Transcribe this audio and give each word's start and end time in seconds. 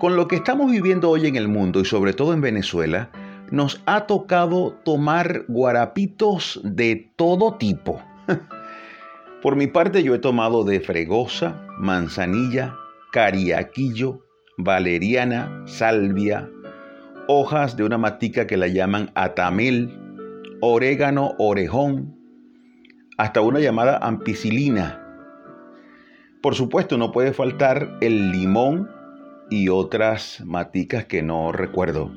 Con 0.00 0.16
lo 0.16 0.28
que 0.28 0.36
estamos 0.36 0.70
viviendo 0.70 1.10
hoy 1.10 1.26
en 1.26 1.36
el 1.36 1.46
mundo 1.46 1.80
y 1.80 1.84
sobre 1.84 2.14
todo 2.14 2.32
en 2.32 2.40
Venezuela, 2.40 3.10
nos 3.50 3.82
ha 3.84 4.06
tocado 4.06 4.72
tomar 4.82 5.44
guarapitos 5.46 6.58
de 6.64 7.12
todo 7.16 7.58
tipo. 7.58 8.02
Por 9.42 9.56
mi 9.56 9.66
parte 9.66 10.02
yo 10.02 10.14
he 10.14 10.18
tomado 10.18 10.64
de 10.64 10.80
fregosa, 10.80 11.66
manzanilla, 11.78 12.74
cariaquillo, 13.12 14.22
valeriana, 14.56 15.64
salvia, 15.66 16.48
hojas 17.28 17.76
de 17.76 17.84
una 17.84 17.98
matica 17.98 18.46
que 18.46 18.56
la 18.56 18.68
llaman 18.68 19.10
atamel, 19.14 19.94
orégano, 20.62 21.34
orejón, 21.36 22.16
hasta 23.18 23.42
una 23.42 23.60
llamada 23.60 23.98
ampicilina. 23.98 24.98
Por 26.40 26.54
supuesto 26.54 26.96
no 26.96 27.12
puede 27.12 27.34
faltar 27.34 27.98
el 28.00 28.32
limón 28.32 28.98
y 29.50 29.68
otras 29.68 30.42
maticas 30.46 31.04
que 31.04 31.22
no 31.22 31.52
recuerdo. 31.52 32.10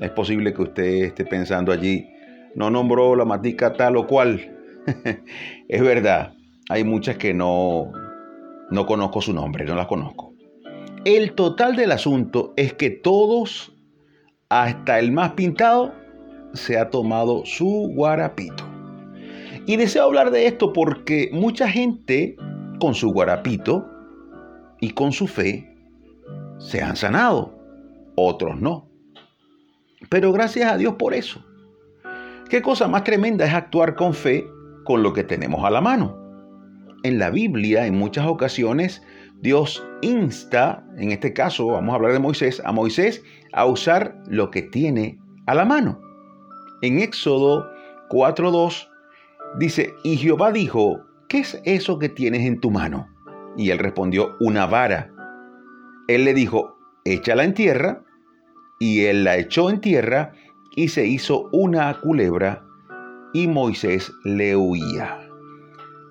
Es 0.00 0.10
posible 0.10 0.52
que 0.52 0.62
usted 0.62 1.04
esté 1.04 1.24
pensando 1.24 1.72
allí, 1.72 2.08
no 2.56 2.70
nombró 2.70 3.14
la 3.14 3.24
matica 3.24 3.72
tal 3.72 3.96
o 3.96 4.06
cual. 4.06 4.58
es 5.68 5.80
verdad, 5.80 6.34
hay 6.68 6.82
muchas 6.82 7.16
que 7.16 7.32
no, 7.32 7.92
no 8.70 8.86
conozco 8.86 9.20
su 9.20 9.32
nombre, 9.32 9.64
no 9.64 9.76
las 9.76 9.86
conozco. 9.86 10.34
El 11.04 11.32
total 11.34 11.76
del 11.76 11.92
asunto 11.92 12.52
es 12.56 12.74
que 12.74 12.90
todos, 12.90 13.72
hasta 14.48 14.98
el 14.98 15.12
más 15.12 15.32
pintado, 15.32 15.94
se 16.52 16.78
ha 16.78 16.90
tomado 16.90 17.46
su 17.46 17.90
guarapito. 17.94 18.64
Y 19.66 19.76
deseo 19.76 20.04
hablar 20.04 20.32
de 20.32 20.46
esto 20.46 20.72
porque 20.72 21.30
mucha 21.32 21.68
gente 21.68 22.36
con 22.80 22.94
su 22.94 23.12
guarapito 23.12 23.88
y 24.80 24.90
con 24.90 25.12
su 25.12 25.28
fe 25.28 25.71
se 26.66 26.82
han 26.82 26.96
sanado, 26.96 27.58
otros 28.16 28.60
no. 28.60 28.88
Pero 30.08 30.32
gracias 30.32 30.72
a 30.72 30.76
Dios 30.76 30.94
por 30.94 31.14
eso. 31.14 31.44
Qué 32.48 32.60
cosa 32.62 32.88
más 32.88 33.04
tremenda 33.04 33.46
es 33.46 33.54
actuar 33.54 33.94
con 33.94 34.14
fe 34.14 34.46
con 34.84 35.02
lo 35.02 35.12
que 35.12 35.24
tenemos 35.24 35.64
a 35.64 35.70
la 35.70 35.80
mano. 35.80 36.18
En 37.02 37.18
la 37.18 37.30
Biblia, 37.30 37.86
en 37.86 37.96
muchas 37.96 38.26
ocasiones, 38.26 39.02
Dios 39.40 39.84
insta, 40.02 40.84
en 40.98 41.10
este 41.10 41.32
caso 41.32 41.66
vamos 41.66 41.92
a 41.92 41.96
hablar 41.96 42.12
de 42.12 42.18
Moisés, 42.18 42.62
a 42.64 42.72
Moisés 42.72 43.22
a 43.52 43.66
usar 43.66 44.16
lo 44.28 44.50
que 44.50 44.62
tiene 44.62 45.18
a 45.46 45.54
la 45.54 45.64
mano. 45.64 46.00
En 46.82 46.98
Éxodo 46.98 47.66
4.2 48.10 48.88
dice, 49.58 49.94
y 50.04 50.16
Jehová 50.16 50.52
dijo, 50.52 51.00
¿qué 51.28 51.38
es 51.38 51.60
eso 51.64 51.98
que 51.98 52.08
tienes 52.08 52.42
en 52.46 52.60
tu 52.60 52.70
mano? 52.70 53.08
Y 53.56 53.70
él 53.70 53.78
respondió, 53.78 54.36
una 54.40 54.66
vara. 54.66 55.12
Él 56.14 56.24
le 56.24 56.34
dijo, 56.34 56.76
échala 57.04 57.44
en 57.44 57.54
tierra, 57.54 58.02
y 58.78 59.04
él 59.04 59.22
la 59.22 59.36
echó 59.36 59.70
en 59.70 59.80
tierra 59.80 60.32
y 60.74 60.88
se 60.88 61.06
hizo 61.06 61.48
una 61.52 62.00
culebra 62.00 62.64
y 63.32 63.46
Moisés 63.46 64.12
le 64.24 64.56
huía. 64.56 65.20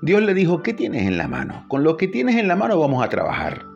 Dios 0.00 0.22
le 0.22 0.32
dijo, 0.32 0.62
¿qué 0.62 0.72
tienes 0.72 1.06
en 1.06 1.18
la 1.18 1.28
mano? 1.28 1.66
Con 1.68 1.84
lo 1.84 1.96
que 1.96 2.08
tienes 2.08 2.36
en 2.36 2.48
la 2.48 2.56
mano 2.56 2.78
vamos 2.78 3.04
a 3.04 3.08
trabajar. 3.08 3.66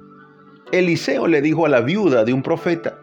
Eliseo 0.73 1.27
le 1.27 1.43
dijo 1.43 1.67
a 1.67 1.69
la 1.69 1.83
viuda 1.83 2.25
de 2.25 2.33
un 2.33 2.43
profeta 2.43 2.99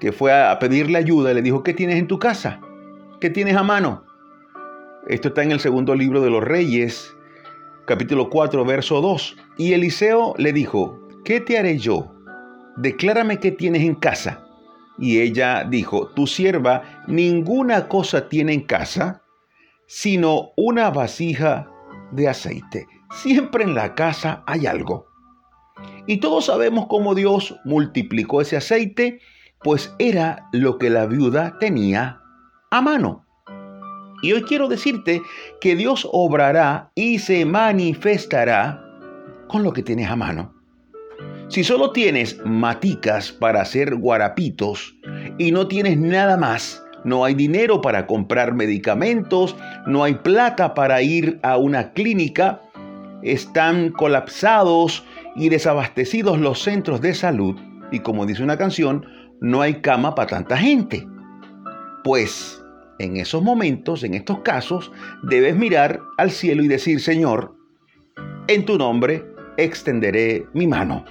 que 0.00 0.12
fue 0.12 0.32
a 0.32 0.58
pedirle 0.58 0.98
ayuda, 0.98 1.32
le 1.32 1.42
dijo, 1.42 1.62
¿qué 1.62 1.72
tienes 1.72 1.96
en 1.96 2.08
tu 2.08 2.18
casa? 2.18 2.60
¿Qué 3.20 3.30
tienes 3.30 3.56
a 3.56 3.62
mano? 3.62 4.04
Esto 5.06 5.28
está 5.28 5.42
en 5.42 5.52
el 5.52 5.60
segundo 5.60 5.94
libro 5.94 6.20
de 6.20 6.30
los 6.30 6.42
Reyes, 6.42 7.16
capítulo 7.86 8.28
4, 8.28 8.64
verso 8.64 9.00
2. 9.00 9.36
Y 9.56 9.72
Eliseo 9.72 10.34
le 10.36 10.52
dijo, 10.52 11.00
¿qué 11.24 11.40
te 11.40 11.58
haré 11.58 11.78
yo? 11.78 12.15
Declárame 12.76 13.38
qué 13.38 13.52
tienes 13.52 13.82
en 13.82 13.94
casa. 13.94 14.42
Y 14.98 15.20
ella 15.20 15.64
dijo, 15.64 16.08
tu 16.08 16.26
sierva 16.26 17.04
ninguna 17.06 17.88
cosa 17.88 18.28
tiene 18.28 18.54
en 18.54 18.62
casa, 18.62 19.22
sino 19.86 20.50
una 20.56 20.90
vasija 20.90 21.70
de 22.12 22.28
aceite. 22.28 22.86
Siempre 23.14 23.64
en 23.64 23.74
la 23.74 23.94
casa 23.94 24.42
hay 24.46 24.66
algo. 24.66 25.06
Y 26.06 26.18
todos 26.18 26.46
sabemos 26.46 26.86
cómo 26.86 27.14
Dios 27.14 27.56
multiplicó 27.64 28.40
ese 28.40 28.56
aceite, 28.56 29.20
pues 29.62 29.94
era 29.98 30.48
lo 30.52 30.78
que 30.78 30.90
la 30.90 31.06
viuda 31.06 31.58
tenía 31.58 32.20
a 32.70 32.80
mano. 32.80 33.24
Y 34.22 34.32
hoy 34.32 34.42
quiero 34.42 34.68
decirte 34.68 35.22
que 35.60 35.76
Dios 35.76 36.08
obrará 36.10 36.90
y 36.94 37.18
se 37.18 37.44
manifestará 37.44 38.82
con 39.48 39.62
lo 39.62 39.72
que 39.72 39.82
tienes 39.82 40.08
a 40.08 40.16
mano. 40.16 40.55
Si 41.48 41.62
solo 41.62 41.92
tienes 41.92 42.38
maticas 42.44 43.30
para 43.30 43.62
hacer 43.62 43.94
guarapitos 43.94 44.96
y 45.38 45.52
no 45.52 45.68
tienes 45.68 45.96
nada 45.96 46.36
más, 46.36 46.82
no 47.04 47.24
hay 47.24 47.34
dinero 47.34 47.80
para 47.80 48.06
comprar 48.06 48.54
medicamentos, 48.54 49.56
no 49.86 50.02
hay 50.02 50.14
plata 50.14 50.74
para 50.74 51.02
ir 51.02 51.38
a 51.42 51.56
una 51.56 51.92
clínica, 51.92 52.62
están 53.22 53.90
colapsados 53.90 55.04
y 55.36 55.48
desabastecidos 55.48 56.40
los 56.40 56.62
centros 56.62 57.00
de 57.00 57.14
salud 57.14 57.56
y 57.92 58.00
como 58.00 58.26
dice 58.26 58.42
una 58.42 58.58
canción, 58.58 59.06
no 59.40 59.62
hay 59.62 59.74
cama 59.74 60.16
para 60.16 60.28
tanta 60.28 60.56
gente. 60.56 61.06
Pues 62.02 62.60
en 62.98 63.16
esos 63.18 63.42
momentos, 63.42 64.02
en 64.02 64.14
estos 64.14 64.40
casos, 64.40 64.90
debes 65.22 65.54
mirar 65.54 66.00
al 66.18 66.32
cielo 66.32 66.64
y 66.64 66.68
decir, 66.68 67.00
Señor, 67.00 67.54
en 68.48 68.64
tu 68.64 68.78
nombre 68.78 69.24
extenderé 69.56 70.46
mi 70.52 70.66
mano. 70.66 71.04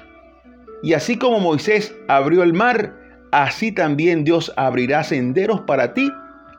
Y 0.85 0.93
así 0.93 1.17
como 1.17 1.39
Moisés 1.39 1.95
abrió 2.07 2.43
el 2.43 2.53
mar, 2.53 2.95
así 3.31 3.71
también 3.71 4.23
Dios 4.23 4.53
abrirá 4.55 5.03
senderos 5.03 5.61
para 5.61 5.95
ti 5.95 6.11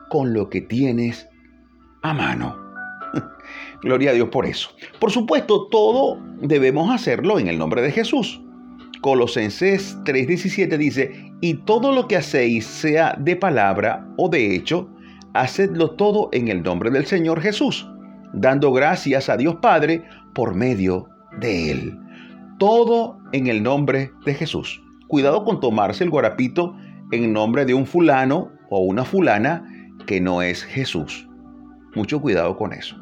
con 0.09 0.33
lo 0.33 0.49
que 0.49 0.59
tienes 0.59 1.29
a 2.01 2.13
mano. 2.13 2.57
Gloria 3.81 4.11
a 4.11 4.13
Dios 4.13 4.27
por 4.27 4.45
eso. 4.45 4.69
Por 4.99 5.11
supuesto, 5.11 5.69
todo 5.69 6.21
debemos 6.41 6.93
hacerlo 6.93 7.39
en 7.39 7.47
el 7.47 7.57
nombre 7.57 7.81
de 7.81 7.93
Jesús. 7.93 8.41
Colosenses 8.99 9.97
3:17 10.03 10.77
dice, 10.77 11.31
y 11.39 11.53
todo 11.63 11.93
lo 11.93 12.09
que 12.09 12.17
hacéis, 12.17 12.65
sea 12.65 13.15
de 13.17 13.37
palabra 13.37 14.05
o 14.17 14.27
de 14.27 14.53
hecho, 14.53 14.89
hacedlo 15.35 15.91
todo 15.91 16.27
en 16.33 16.49
el 16.49 16.63
nombre 16.63 16.91
del 16.91 17.05
Señor 17.05 17.39
Jesús, 17.39 17.89
dando 18.33 18.73
gracias 18.73 19.29
a 19.29 19.37
Dios 19.37 19.55
Padre 19.61 20.03
por 20.33 20.53
medio 20.53 21.07
de 21.39 21.71
Él. 21.71 22.06
Todo 22.59 23.19
en 23.33 23.47
el 23.47 23.61
nombre 23.61 24.11
de 24.25 24.33
Jesús. 24.33 24.81
Cuidado 25.07 25.43
con 25.43 25.59
tomarse 25.59 26.03
el 26.03 26.09
guarapito 26.09 26.75
en 27.11 27.31
nombre 27.31 27.65
de 27.65 27.73
un 27.73 27.85
fulano 27.85 28.51
o 28.69 28.79
una 28.79 29.05
fulana 29.05 29.63
que 30.05 30.19
no 30.19 30.41
es 30.41 30.63
Jesús. 30.63 31.27
Mucho 31.95 32.19
cuidado 32.19 32.57
con 32.57 32.73
eso. 32.73 32.97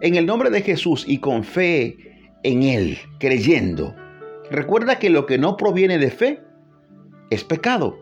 En 0.00 0.16
el 0.16 0.26
nombre 0.26 0.50
de 0.50 0.62
Jesús 0.62 1.04
y 1.08 1.18
con 1.18 1.44
fe 1.44 1.96
en 2.42 2.62
Él, 2.62 2.98
creyendo. 3.18 3.94
Recuerda 4.50 4.98
que 4.98 5.08
lo 5.08 5.24
que 5.26 5.38
no 5.38 5.56
proviene 5.56 5.98
de 5.98 6.10
fe 6.10 6.42
es 7.30 7.42
pecado. 7.42 7.96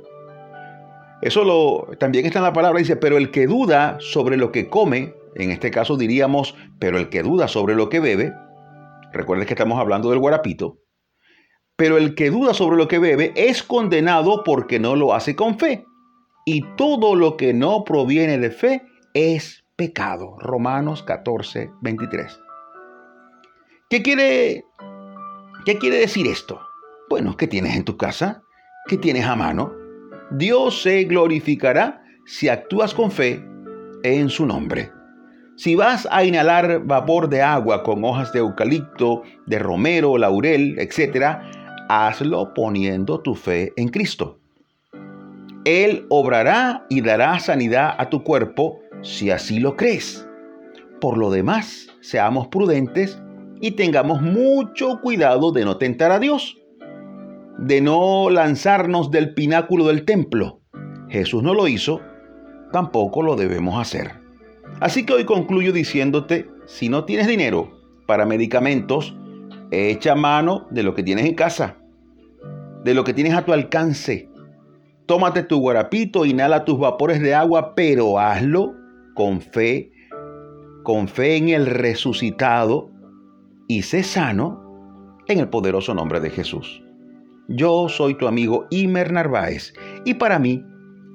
Eso 1.23 1.87
también 2.01 2.27
está 2.27 2.41
en 2.41 2.45
la 2.45 2.53
palabra, 2.53 2.81
dice, 2.81 2.97
pero 2.97 3.17
el 3.17 3.31
que 3.31 3.47
duda 3.47 3.97
sobre 4.01 4.37
lo 4.37 4.51
que 4.51 4.69
come, 4.69 5.15
en 5.37 5.53
este 5.53 5.71
caso 5.71 5.97
diríamos, 5.97 6.57
pero 6.81 6.99
el 6.99 7.09
que 7.09 7.23
duda 7.23 7.47
sobre 7.47 7.77
lo 7.77 7.89
que 7.89 8.01
bebe, 8.01 8.33
recuerden 9.13 9.47
que 9.47 9.55
estamos 9.55 9.79
hablando 9.79 10.11
del 10.11 10.19
guarapito, 10.19 10.79
pero 11.77 11.97
el 11.97 12.15
que 12.15 12.31
duda 12.31 12.55
sobre 12.55 12.77
lo 12.77 12.89
que 12.89 12.99
bebe 12.99 13.33
es 13.37 13.63
condenado 13.63 14.43
porque 14.45 14.79
no 14.79 14.97
lo 14.97 15.15
hace 15.15 15.35
con 15.35 15.59
fe. 15.59 15.85
Y 16.45 16.63
todo 16.77 17.15
lo 17.15 17.37
que 17.37 17.55
no 17.55 17.85
proviene 17.85 18.39
de 18.39 18.51
fe 18.51 18.83
es 19.15 19.65
pecado. 19.77 20.37
Romanos 20.39 21.03
14, 21.03 21.71
23. 21.81 22.41
¿Qué 23.89 24.03
quiere, 24.03 24.65
¿Qué 25.65 25.79
quiere 25.79 25.99
decir 25.99 26.27
esto? 26.27 26.61
Bueno, 27.09 27.37
¿qué 27.37 27.47
tienes 27.47 27.77
en 27.77 27.85
tu 27.85 27.97
casa? 27.97 28.43
¿Qué 28.87 28.97
tienes 28.97 29.27
a 29.27 29.37
mano? 29.37 29.73
Dios 30.31 30.83
se 30.83 31.05
glorificará 31.05 32.03
si 32.25 32.49
actúas 32.49 32.95
con 32.95 33.11
fe 33.11 33.45
en 34.03 34.29
su 34.29 34.47
nombre. 34.47 34.91
Si 35.57 35.75
vas 35.75 36.09
a 36.11 36.25
inhalar 36.25 36.85
vapor 36.85 37.29
de 37.29 37.43
agua 37.43 37.83
con 37.83 38.05
hojas 38.05 38.33
de 38.33 38.41
eucalipto, 38.41 39.23
de 39.47 39.59
romero, 39.59 40.17
laurel, 40.19 40.77
etc., 40.79 41.39
hazlo 41.89 42.55
poniendo 42.55 43.21
tu 43.21 43.35
fe 43.35 43.73
en 43.77 43.89
Cristo. 43.89 44.39
Él 45.65 46.07
obrará 46.09 46.87
y 46.89 47.03
dará 47.03 47.39
sanidad 47.39 47.95
a 47.99 48.09
tu 48.09 48.25
cuerpo 48.25 48.81
si 49.03 49.31
así 49.31 49.61
lo 49.61 49.77
crees. 49.77 50.27
Por 51.01 51.19
lo 51.19 51.31
demás, 51.31 51.89
seamos 52.01 52.49
prudentes 52.49 53.21
y 53.61 53.73
tengamos 53.73 54.23
mucho 54.23 55.01
cuidado 55.01 55.53
de 55.53 55.65
no 55.65 55.77
tentar 55.77 56.11
a 56.11 56.19
Dios 56.19 56.57
de 57.59 57.81
no 57.81 58.31
lanzarnos 58.31 59.11
del 59.11 59.35
pináculo 59.35 59.87
del 59.87 60.05
templo. 60.05 60.61
Jesús 61.09 61.43
no 61.43 61.55
lo 61.55 61.69
hizo, 61.69 62.01
tampoco 62.73 63.23
lo 63.23 63.37
debemos 63.37 63.81
hacer. 63.81 64.22
Así 64.81 65.07
que 65.07 65.13
hoy 65.13 65.25
concluyo 65.25 65.73
diciéndote, 65.73 66.49
si 66.67 66.89
no 66.89 67.05
tienes 67.05 67.27
dinero 67.29 67.71
para 68.07 68.27
medicamentos, 68.27 69.15
echa 69.71 70.15
mano 70.15 70.67
de 70.71 70.83
lo 70.83 70.95
que 70.95 71.03
tienes 71.03 71.27
en 71.27 71.35
casa. 71.35 71.77
de 72.85 72.95
lo 72.95 73.05
que 73.05 73.15
tienes 73.15 73.35
a 73.35 73.45
tu 73.45 73.53
alcance. 73.53 74.29
Tómate 75.07 75.43
tu 75.43 75.61
guarapito, 75.61 76.25
inhala 76.25 76.65
tus 76.65 76.79
vapores 76.79 77.21
de 77.21 77.35
agua, 77.35 77.75
pero 77.75 78.19
hazlo 78.19 78.75
con 79.15 79.41
fe, 79.41 79.93
con 80.83 81.07
fe 81.09 81.37
en 81.37 81.49
el 81.51 81.67
resucitado 81.67 82.91
y 83.69 83.83
sé 83.83 84.03
sano 84.03 85.19
en 85.29 85.39
el 85.39 85.49
poderoso 85.49 85.95
nombre 85.95 86.21
de 86.21 86.31
Jesús. 86.31 86.83
Yo 87.49 87.89
soy 87.89 88.15
tu 88.15 88.27
amigo 88.27 88.67
Imer 88.71 89.13
Narváez 89.13 89.75
y 90.05 90.15
para 90.15 90.39
mí 90.39 90.65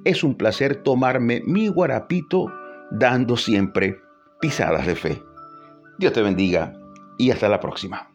es 0.06 0.24
un 0.24 0.36
placer 0.36 0.83
tomarme 0.83 1.42
mi 1.45 1.68
guarapito 1.68 2.48
dando 2.92 3.38
siempre 3.38 4.01
pisadas 4.39 4.86
de 4.86 4.95
fe. 4.95 5.24
Dios 5.98 6.13
te 6.13 6.22
bendiga 6.22 6.74
y 7.18 7.31
hasta 7.31 7.50
la 7.50 7.60
próxima. 7.60 8.12